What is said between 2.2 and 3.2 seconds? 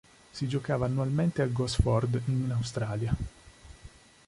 in Australia.